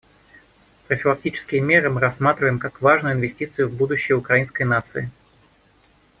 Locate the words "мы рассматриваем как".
1.91-2.81